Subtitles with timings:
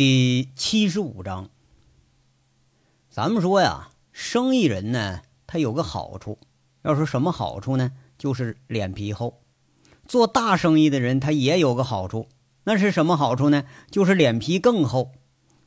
[0.00, 1.50] 第七十五章，
[3.10, 6.38] 咱们说呀，生意人呢，他有个好处，
[6.80, 7.92] 要说什么好处呢？
[8.16, 9.42] 就是脸皮厚。
[10.08, 12.28] 做大生意的人，他也有个好处，
[12.64, 13.64] 那是什么好处呢？
[13.90, 15.10] 就是脸皮更厚。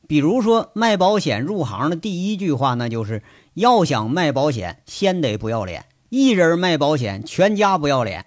[0.07, 3.21] 比如说卖保险入行的第一句话，那就是
[3.53, 5.85] 要想卖保险，先得不要脸。
[6.09, 8.25] 一人卖保险，全家不要脸。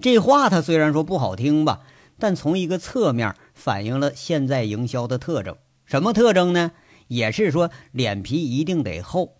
[0.00, 1.80] 这话他虽然说不好听吧。
[2.20, 6.70] 但从一个侧面反映了现在营销的特征，什么特征呢？
[7.08, 9.34] 也是说脸皮一定得厚。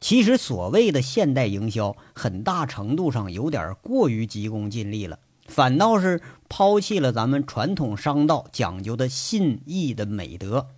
[0.00, 10.68] 其实所谓的现代营销，很大程度上有点过于急功近利了，反倒是抛弃了咱们传统商道讲究的信义的美德，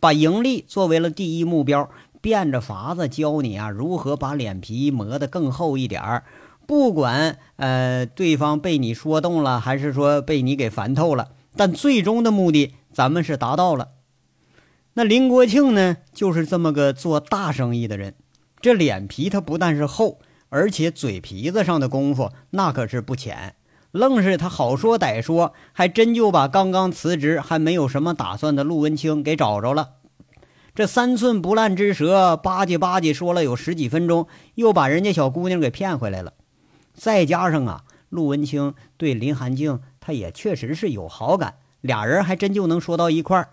[0.00, 1.90] 把盈利作为了第一目标，
[2.20, 6.24] 变着法子教你啊如何把脸皮磨得更厚一点儿。
[6.66, 13.88] 不管呃对方被你说动了，还是说被你给烦透了，但最终的目的咱们是达到了。
[14.94, 18.14] 那林国庆呢，就是这么个做大生意的人，
[18.60, 23.54] 这脸皮他不但是厚，而且嘴皮子上的功夫那可是不浅，
[23.90, 29.90] 愣是他好说歹说，还真就把刚刚辞职还没有什么打算的陆文清给找着了。
[30.74, 34.26] 这三寸不烂之舌吧唧吧唧说了有十几分钟，
[34.56, 36.34] 又把人家小姑娘给骗回来了。
[36.94, 43.48] 再加上啊，陆文清对林寒静，他也确实是有好感，俩人还真就能说到一块儿。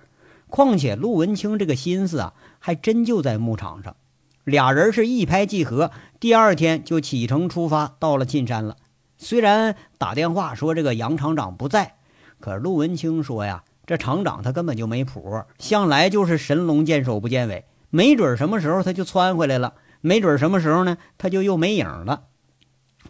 [0.51, 3.95] 况且陆文清这个心思啊，还真就在牧场上，
[4.43, 8.77] 俩人是一拍即合，第二天就启程出发，到了进山了。
[9.17, 11.95] 虽然打电话说这个杨厂长不在，
[12.39, 22.25] 可陆文清说呀，这厂长他根本就没谱，向来就是神龙见首不见尾，没准什么时候他就窜回来了，没准什么时候呢，他就又没影了。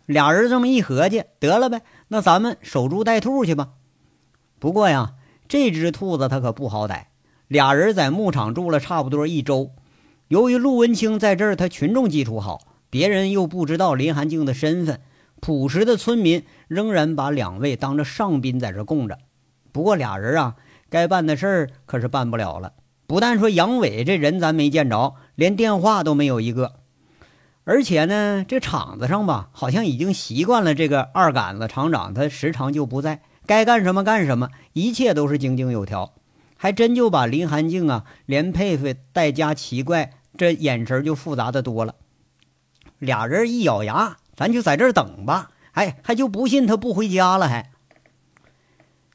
[0.05, 1.81] 俩人这么一合计，得了呗，
[2.14, 3.69] 那咱们守株待兔去吧。
[4.59, 5.16] 不过呀，
[5.47, 7.08] 这只兔子它可不好逮。
[7.47, 9.72] 俩人在牧场住了差不多一周，
[10.28, 15.01] 由于陆文清在这儿，他群众基础好，别人又不知道林寒静的身份，
[15.40, 19.18] 朴实的村民仍然把两位当着上宾在这供着。
[19.72, 20.56] 不过俩人啊，
[20.91, 22.74] 该办的事儿可是办不了了。
[23.07, 26.75] 不但说杨伟这人咱没见着，连电话都没有一个。
[27.66, 36.13] 而且呢，这厂子上吧，好像已经习惯了这个二杆子厂长，他时常就不在，该干什么干什么，一切都是井井有条，
[36.57, 41.96] 还真就把林寒静啊，连佩服带加奇怪，这眼神就复杂的多了。
[43.00, 47.47] 俩人一咬牙，咱就在这儿等吧，哎，还就不信他不回家了。
[47.47, 47.72] 还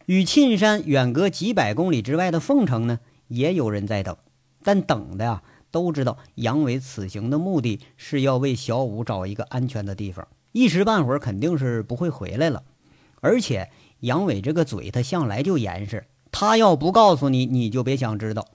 [0.06, 4.16] 与沁山远隔几百公里之外的凤城呢，也有人在等，
[4.62, 5.42] 但等的呀。
[5.70, 12.62] 都知道杨伟此行的目的是要为小五找一个安全的地方，一时半会儿肯定是不会回来了。
[13.20, 13.70] 而且
[14.00, 18.46] 杨伟这个嘴，他向来就严实，他要不告诉你，你就别想知道。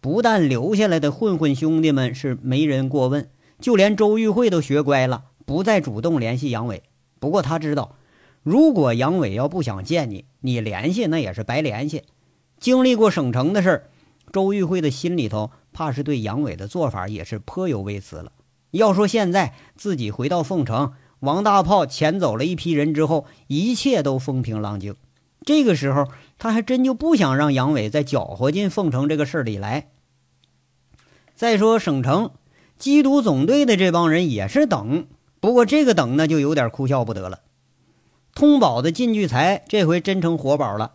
[0.00, 3.28] 不但留下来的混混兄弟们是没人过问，
[3.60, 6.82] 就连周玉慧都学乖了，不再主动联系杨伟。
[7.18, 7.96] 不过他知道，
[8.42, 12.02] 如果杨伟要不想见你，你联系那也是白联系。
[12.58, 13.90] 经历过省城的事儿，
[14.32, 15.50] 周玉慧的心里头。
[15.72, 18.32] 怕是对杨伟的做法也是颇有微词了。
[18.72, 24.94] 要说现在自己回到凤城，王大炮遣走了一批人之后，一切都风平浪静。
[25.44, 26.06] 这个时候，
[26.38, 29.88] 他还真就不想让杨伟再搅和进凤城这个事儿里来。
[31.34, 32.30] 再说省城
[32.78, 35.06] 缉毒总队的这帮人也是等，
[35.40, 37.40] 不过这个等呢就有点哭笑不得了。
[38.34, 40.92] 通宝的靳聚财这回真成活宝了。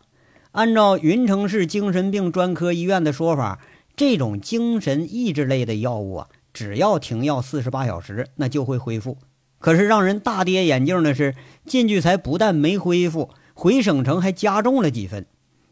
[0.52, 3.59] 按照云城市精神病专科医院的说法。
[3.95, 9.17] 这种精神抑制类的药物啊，只要停药四十八小时，那就会恢复。
[9.59, 11.33] 可是让人大跌眼镜的是，
[11.66, 15.25] 靳聚才不但没恢复，回省城还加重了几分。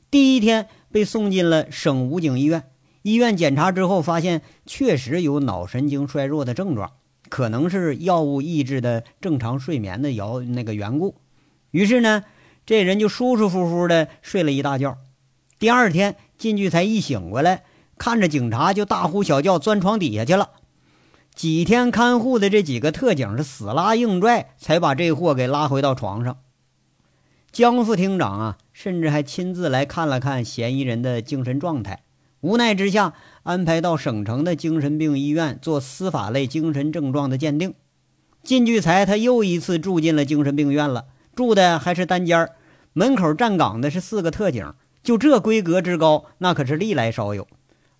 [0.09, 2.63] 第一天被送进了省武警医院，
[3.01, 6.93] 医院检查之后发现确实有脑神经衰弱的症状，
[7.29, 11.15] 可能是药物抑制的正常睡眠的摇那个缘故。
[11.71, 12.23] 于是呢，
[12.65, 14.97] 这人就舒舒服服的睡了一大觉。
[15.59, 17.63] 第二天，靳聚才一醒过来。
[18.03, 20.49] 看着警察就大呼小叫，钻床底下去了。
[21.33, 26.35] 几天看护的这几个特警是死拉硬拽，才把这货给拉回到床上。
[27.49, 32.03] 江副厅长啊，甚至还亲自来看了看嫌疑人的精神状态。
[32.41, 33.13] 无奈之下，
[33.43, 37.73] 安排到省城的精神病医院做司法类精神症状的鉴定。
[38.43, 42.51] 靳聚才他又一次住进了精神病院了，住的还是单间儿，
[42.91, 47.47] 门口站岗的是四个特警，就这规格之高，那可是历来少有。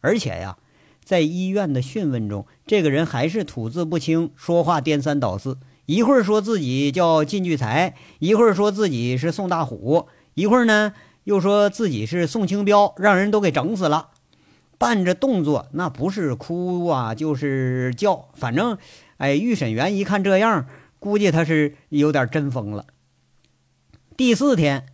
[0.04, 0.58] 而且呀，
[1.04, 14.10] 在医院的讯问中，这个人还是吐字不清，说话颠三倒四，一会儿说自己叫靳聚财，一会儿说自己是宋大虎，一会儿呢又说自己是宋清标，让人都给整死了。
[14.78, 18.78] 伴着动作，那不是哭啊，就是叫，反正，
[19.16, 20.68] 哎，预审员一看这样，
[21.00, 22.86] 估计他是有点真疯了。
[24.18, 24.86] 第四天，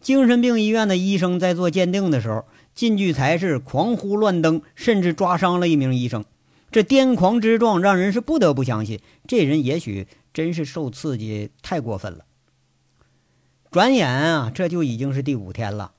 [0.00, 6.24] 精神病医院的医生在做鉴定的时候，靳聚才是狂呼乱蹬，甚至抓伤了一名医生。
[6.70, 12.24] 这癫狂之状让人是不得不相信，这人也许真是受刺激太过分了。
[13.70, 15.92] 转眼啊，这就已经是第五天了，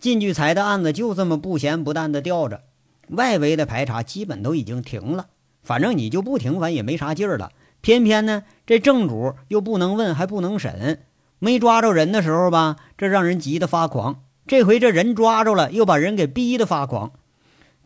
[0.00, 2.62] 靳聚才的案子就这么不咸不淡的吊着，
[3.08, 5.28] 外围的排查基本都已经停了。
[5.62, 7.52] 反正你就不停，反正也没啥劲儿了。
[7.80, 11.04] 偏偏呢，这正主又不能问，还不能审。
[11.38, 17.12] 没抓着人的时候吧，这让人急得发狂；这回这人抓着了，又把人给逼得发狂。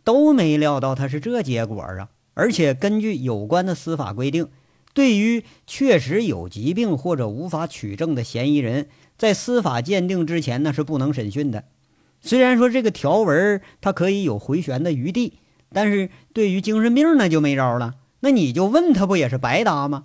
[0.03, 2.09] 都没料到他是这结果啊！
[2.33, 4.47] 而且根据有关的司法规定，
[4.93, 8.87] 对于确实有疾病或者无法取证的嫌疑人，
[9.17, 11.65] 在司法鉴定之前呢是不能审讯的。
[12.19, 15.39] 虽然说这个条文它可以有回旋的余地，
[15.71, 17.95] 但是对于精神病那就没招了。
[18.21, 20.03] 那你就问他不也是白搭吗？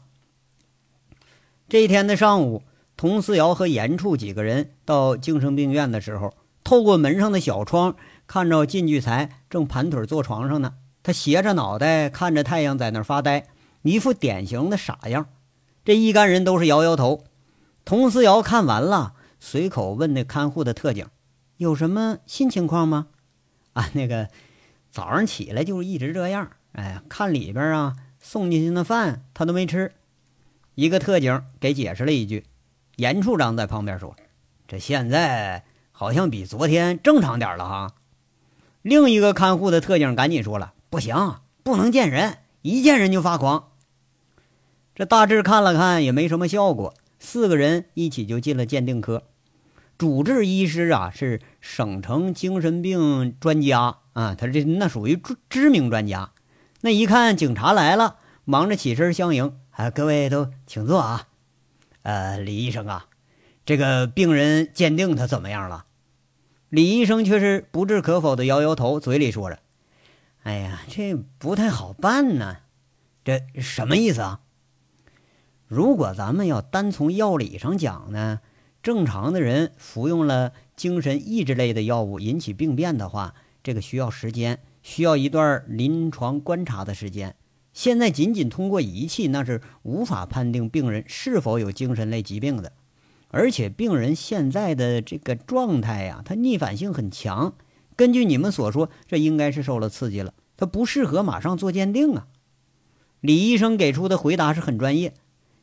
[1.69, 2.63] 这一天的上午。
[3.01, 6.35] 佟思瑶和严处几个人到精神病院的时候，
[6.69, 10.75] 透过门上的小窗，看着靳聚财正盘腿坐床上呢。
[11.03, 13.47] 他斜着脑袋看着太阳，在那儿发呆，
[13.81, 15.29] 一副典型的傻样。
[15.83, 17.25] 这一干人都是摇摇头。
[17.87, 21.07] 佟思瑶看完了，随口问那看护的特警
[21.57, 23.07] ：“有什么新情况吗？”
[23.73, 24.29] 啊，那个
[24.91, 26.51] 早上起来就是一直这样。
[26.73, 29.93] 哎，看里边啊，送进去的饭他都没吃。
[30.75, 32.45] 一个特警给解释了一句。
[32.97, 34.15] 严处长在旁边说
[34.69, 35.65] ：“这现在
[35.99, 37.95] 好像比昨天正常点了哈。”
[38.83, 43.73] 另一个看护的特警赶紧说了：“不行，不能见人，一见人就发狂。”
[44.95, 49.25] 这大志看了看也没什么效果，四个人一起就进了鉴定科。
[49.99, 56.31] 主治医师啊是省城精神病专家啊，他这那属于知名专家。
[56.83, 61.27] 那一看警察来了，忙着起身相迎：“啊，各位都请坐啊。”
[62.03, 63.07] 呃，李医生啊，
[63.67, 65.87] 这个病人鉴定他怎么样了？
[66.71, 69.61] 李医生却是不置可否的摇摇头，嘴里说着
[70.45, 72.59] ：“哎呀，这不太好办呢。
[73.25, 74.41] 这什么意思啊？
[75.67, 78.41] 如果咱们要单从药理上讲呢，
[78.83, 87.35] 正常的人服用了精神抑制类的药物引起病变的话，这个需要时间，需要一段临床观察的时间。”
[87.75, 92.73] 现在仅仅通过仪器，那是无法判定病人是否有精神类疾病的。
[93.31, 97.55] 而且病人现在的这个状态呀，他逆反性很强。
[97.97, 102.27] 根据你们所说，这应该是受了刺激了，他不适合马上做鉴定啊。
[103.21, 105.15] 李医生给出的回答是很专业。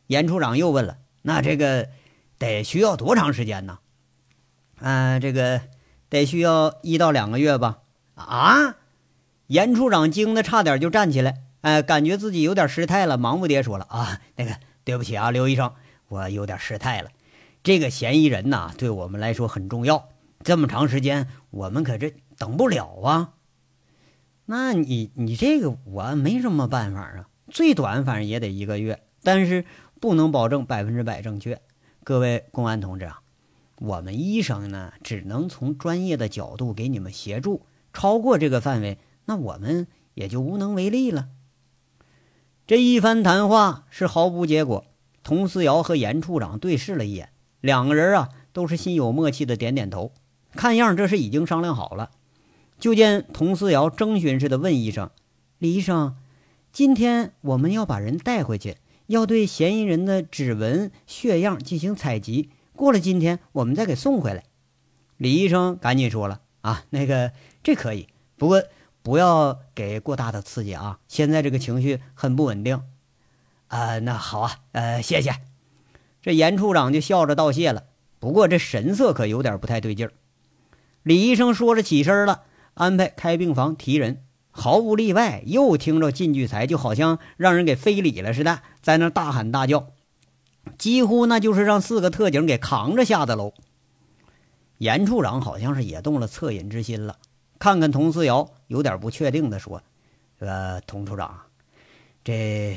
[0.08, 1.90] 严处长又问了：“那这个
[2.38, 3.80] 得需要多长时间呢
[4.80, 5.62] ？”“嗯，这个
[6.10, 7.80] 得需要一到两个月吧。”
[8.16, 8.76] 啊！
[9.48, 11.42] 严处长惊得差点就站起来。
[11.62, 15.74] 哎，感觉自己有点失态了，忙不迭说了啊，那个对不起啊，刘医生，
[16.10, 17.10] 我有点失态了。
[17.66, 20.10] 这个嫌疑人呐，对我们来说很重要，
[20.44, 23.34] 这么长时间我们可这等不了啊。
[24.46, 29.66] 那你你这个我没什么办法啊，最短反正也得一个月，但是
[30.00, 31.60] 不能保证百分之百正确。
[32.04, 33.22] 各位公安同志啊，
[33.80, 41.30] 我们医生呢，只能从专业的角度给你们协助，超过这个范围，那我们也就无能为力了。
[42.68, 44.86] 这一番谈话是毫无结果。
[45.24, 47.32] 佟思瑶和严处长对视了一眼，
[47.66, 50.12] 两个人啊都是心有默契的点点头，
[50.54, 52.12] 看样这是已经商量好了。
[52.80, 55.10] 就见佟思瑶征询似的问医生
[55.58, 56.16] ：“李医生，
[56.72, 62.52] 今天我们要把人带回去，要对嫌疑人的指纹、血样进行采集。
[62.76, 64.44] 过了今天，我们再给送回来。”
[65.18, 67.32] 李医生赶紧说了：“啊，那个
[67.64, 68.08] 这可以，
[68.38, 68.64] 不过……”
[69.06, 70.98] 不要给过大的刺激啊！
[71.08, 72.82] 现在这个情绪很不稳定，
[73.68, 75.30] 啊，那好啊，呃，谢谢。
[76.26, 77.84] 这严处长就笑着道谢了，
[78.18, 80.14] 不过这神色可有点不太对劲儿。
[81.04, 89.90] 李医生说着起身了，安排开病房提人，毫无例外，又听着靳聚才就好像让人给非礼了似的，在那大喊大叫，
[90.80, 93.54] 几乎那就是让四个特警给扛着下的楼。
[94.80, 97.18] 严处长好像是也动了恻隐之心了。
[97.60, 99.84] 看看佟思瑶，有点不确定的说
[100.40, 101.40] ：“这个佟处长，
[102.24, 102.76] 这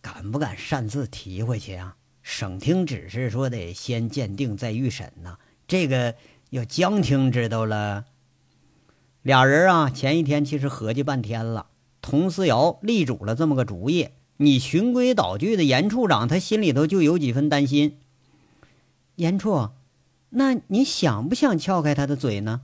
[0.00, 1.96] 敢不敢擅自提回去啊？
[2.24, 5.38] 省厅指示说得先鉴定再预审呢，
[5.68, 6.16] 这个
[6.50, 8.06] 要江厅知道了。”
[9.22, 11.66] 俩人啊，前一天其实合计半天了，
[12.02, 14.08] 佟思瑶立主了这么个主意。
[14.38, 17.98] 你循规蹈矩的严处长，他心里头就有几分担心。
[19.16, 19.70] 严处，
[20.30, 22.62] 那你想不想撬开他的嘴呢？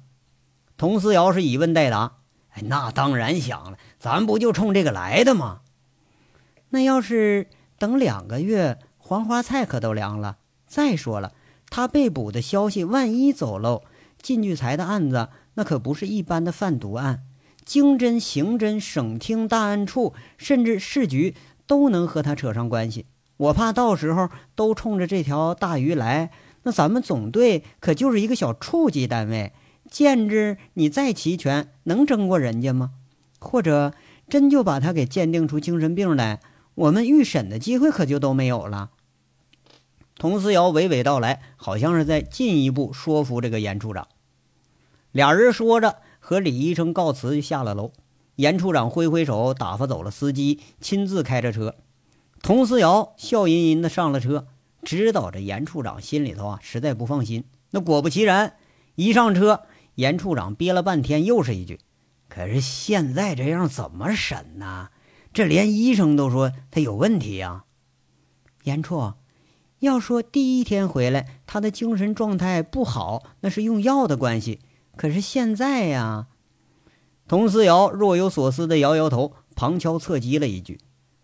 [0.77, 2.19] 佟思瑶是以问代答，
[2.51, 5.61] 哎，那当然想了，咱不就冲这个来的吗？
[6.71, 7.49] 那要是
[7.79, 8.79] 等两个月，
[9.11, 10.37] 黄花菜可都凉了。
[10.69, 11.33] 再说了，
[11.69, 13.83] 他被捕的消息万一走漏，
[14.23, 17.25] 靳聚财的案子那可不是一般的贩毒案，
[17.65, 21.35] 经侦、刑侦、省厅大案处，甚至市局
[21.67, 23.07] 都能和他扯上关系。
[23.37, 26.31] 我怕到时候都冲着这条大鱼来，
[26.63, 29.53] 那咱们总队可就是一个小处级单位。
[29.91, 32.93] 建制你再齐全，能争过人家吗？
[33.41, 33.93] 或者
[34.29, 36.39] 真就把他给鉴定出精神病来，
[36.77, 38.91] 我们预审的机会可就都没有了。
[40.21, 44.07] 佟思瑶娓娓道来，好像是在进一步说服这个严处长。
[45.13, 47.91] 俩人说着，和李医生告辞，就下了楼。
[48.37, 51.77] 严处长挥挥手，打发走了司机，亲自开着车。
[52.43, 54.47] 佟思瑶笑吟吟的上了车，
[54.83, 57.45] 知道这严处长心里头啊实在不放心。
[57.71, 58.57] 那果不其然，
[58.97, 59.63] 一上车。
[59.95, 61.81] 严处长憋了半天，又是一句
[62.29, 64.91] ：“可是现在这样怎么审呢？
[65.33, 67.65] 这连医生都说他有问题呀。”
[68.65, 69.15] 严处，
[69.81, 74.61] 要说第一天回来他的精神状态不好，那是用药的关系。
[74.97, 76.29] 可是现在呀，
[77.27, 80.79] 佟思瑶若有所思的摇摇头，旁敲侧击了一句：“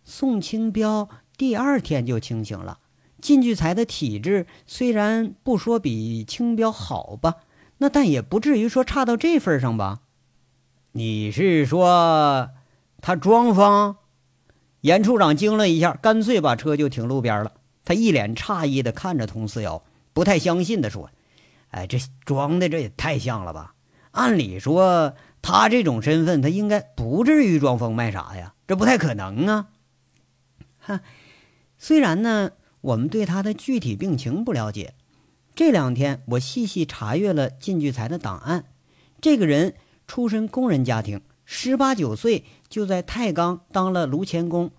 [0.05, 2.81] 宋清标第二天就清醒了。
[3.23, 7.37] 靳聚财的体质虽然不说比清标好吧。”
[7.79, 10.01] 那但也不至于说差到这份上吧？
[10.93, 12.49] 你是说
[13.03, 13.97] 他装疯？
[14.81, 17.53] 严处长惊了一下，干脆把车就停路边了。
[17.87, 21.11] 他一脸诧异的看着佟思瑶，不太相信的说
[21.71, 23.75] ：“哎，这装的这也太像了吧？
[24.11, 29.69] 按理说他这种身份，他应该不至于装疯卖傻呀，这不太可能啊。”
[30.81, 31.01] 哈，
[31.79, 32.51] 虽然呢，
[32.81, 34.95] 我们对他的具体病情不了解。
[35.55, 38.65] 这两天，我细细查阅了靳聚才的档案。
[39.21, 39.75] 这个人
[40.07, 44.73] 出身工人家庭，十八九岁就在太钢当了炉钳工。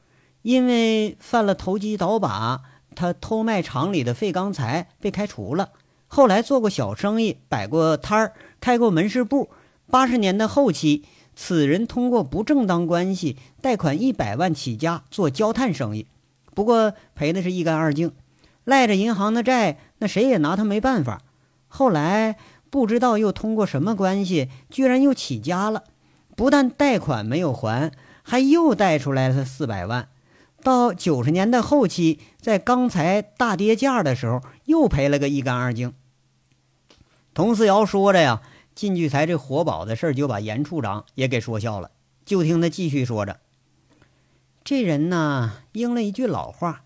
[0.44, 2.62] 因为犯了投机倒把，
[2.98, 5.70] 他偷卖厂里的废钢材，被开除了。
[6.08, 9.52] 后来做过小生意，摆过摊儿，开过门市部。
[9.90, 16.08] 八十年代后期，此人通过不正当关系贷款一百万起家做焦炭生意，
[16.56, 18.12] 不过赔的是一干二净。
[18.64, 21.22] 赖着银行的债，那谁也拿他没办法。
[21.68, 22.36] 后来
[22.70, 25.84] 不知道又通过什么关系，居然又起家了。
[26.36, 27.92] 不但贷款没有还，
[28.24, 30.10] 还又贷出来了四百万。
[30.64, 35.94] 到九十年代后期，在钢材大跌价的时候，又赔了个一干二净。
[37.34, 38.42] 佟思瑶说着呀，
[38.76, 41.92] 靳聚才这活宝的事儿，就把严处长也给说笑了。
[42.26, 43.40] 就听他继续说着
[44.66, 46.84] ：“这人呢，应了一句老话。”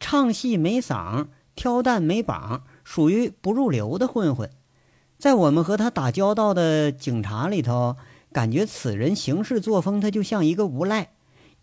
[0.00, 4.50] 唱戏没嗓，挑担没膀，属于不入流的混混。
[5.18, 7.96] 在我们和他打交道的警察里头，
[8.32, 11.12] 感觉此人行事作风，他就像一个无赖。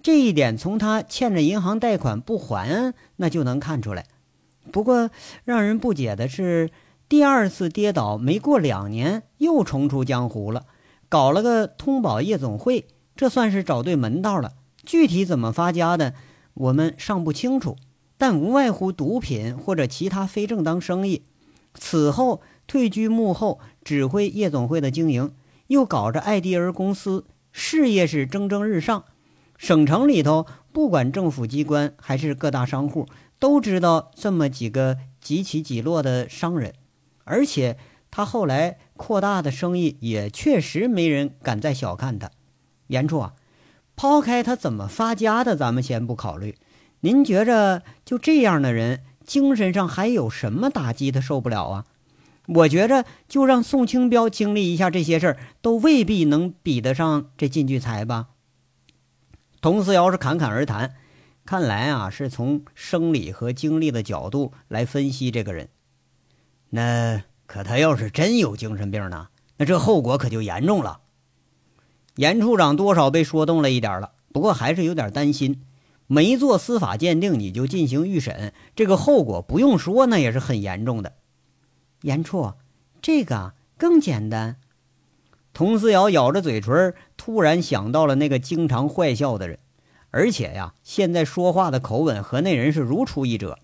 [0.07, 4.05] 这一点从他欠着银行贷款不还，那就能看出来。
[4.71, 5.09] 不过
[5.43, 6.69] 让人不解的是，
[7.09, 10.65] 第二次跌倒没过两年，又重出江湖了，
[11.09, 12.87] 搞了个通宝夜总会，
[13.17, 14.53] 这算是找对门道了。
[14.85, 16.13] 具体怎么发家的，
[16.53, 17.75] 我们尚不清楚。
[18.17, 21.23] 但无外乎毒品或者其他非正当生意。
[21.73, 25.33] 此后退居幕后，指挥夜总会的经营，
[25.67, 29.03] 又搞着艾迪尔公司，事业是蒸蒸日上。
[29.57, 33.07] 省城里头，不管政府机关还是各大商户，
[33.39, 36.73] 都知道这么几个几起几落的商人。
[37.23, 37.77] 而且
[38.09, 42.29] 他后来扩大的生意，也确实没人敢再小看他。
[42.87, 43.33] 严处啊，
[43.95, 46.55] 抛开他怎么发家的，咱们先不考虑。
[47.01, 51.85] 您觉着就这样的人，精神上还有什么打击他受不了啊？
[52.47, 58.27] 我觉着就让宋清标经历一下这些事儿，都未必能比得上这靳聚财吧。
[59.59, 60.95] 佟思瑶是侃侃而谈，
[61.45, 65.69] 看来啊是从生理和经历的角度来分析这个人。
[66.69, 69.29] 那可他要是真有精神病呢？
[69.57, 70.99] 那这后果可就严重了。
[72.15, 75.63] 严处长多少被说动了一点了，不过还是有点担心。
[76.05, 81.13] 没做司法鉴定，你就进行预审，这个后果不用说，那也是很严重的。
[82.03, 82.53] 严处，
[83.01, 84.57] 这个更简单。
[85.57, 89.57] 佟思瑶咬着嘴唇，突然想到了那个经常坏笑的人，
[90.11, 93.57] 而且呀，现在说话的口吻和那人是如出一辙。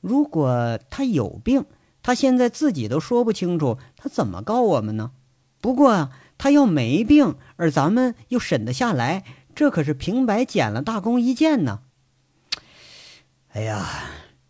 [0.00, 1.64] 如果他有病，
[2.00, 5.10] 他现在自己都说不清楚，他怎么告我们呢？
[5.60, 9.24] 不过啊，他要没病，而咱们又审得下来。
[9.52, 11.80] 这可是平白捡了大功一件呢！
[13.48, 13.84] 哎呀，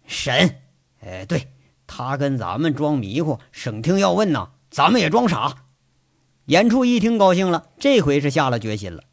[0.07, 0.57] 审，
[1.01, 1.49] 哎，对
[1.87, 5.55] 他跟咱们装迷糊，省厅要问呢，咱们也装傻。
[6.47, 9.05] 严处一听高兴了，这回是下了决心了。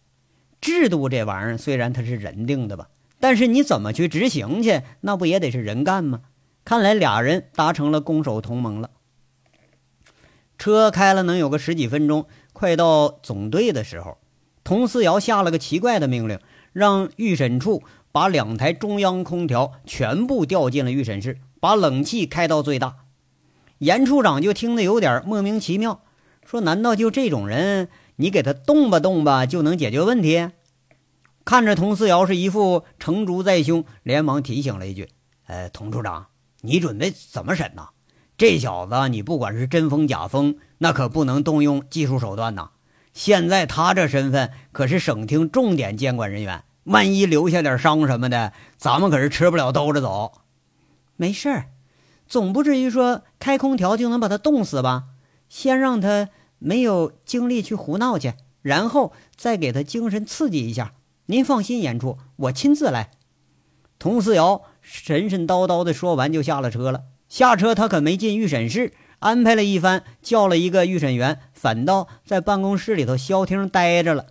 [0.60, 6.22] 制度这玩意儿虽然它是人定的吧，但是你怎么去执行去，那不也得是人干吗？
[6.65, 8.89] 看来俩人达成了攻守同盟了。
[10.57, 14.17] 车开了能有个十几分钟，快到总队的时候，
[14.63, 16.39] 佟思瑶下了个奇怪的命令，
[16.74, 22.96] 让预审处把两台中央空调全部调进了预审室，把冷气开到最大。
[23.77, 26.01] 严处长就听得有点莫名其妙。
[26.50, 30.50] 说：“难道就这种人，你给他动吧动吧就能解决问题？”
[31.44, 35.10] 看着佟思瑶是一副成竹在胸，连忙提醒了一句
[35.48, 36.27] ：“呃，佟处长，
[36.62, 37.89] 你准备怎么审呢？
[38.38, 42.70] 这小子，你不管是真疯假疯，那可不能动用技术手段呐。
[43.13, 50.32] 现在他这身份可是省厅重点监管人员，万一留下点伤什么的，咱们可是吃不了兜着走。
[51.18, 51.66] 没事儿，
[52.25, 55.08] 总不至于说开空调就能把他冻死吧？
[55.50, 60.93] 先让他。”没有精力去胡闹去，然后再给他精神刺激一下。
[61.27, 63.11] 您放心，演出，我亲自来。
[63.99, 67.03] 佟四瑶神神叨叨的说完，就下了车了。
[67.27, 74.27] 下车，他可没进预审室，安排了一番，叫了一个预审员，反倒在办公室里头消停待着了。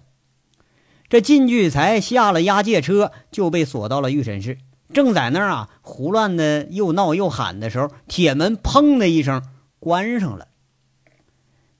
[1.09, 4.59] 这靳聚才下了押解车，就被锁到了预审室。
[4.95, 9.42] 正在那儿啊，胡乱的又闹又喊的时候，铁门砰的一声
[9.78, 10.49] 关上了。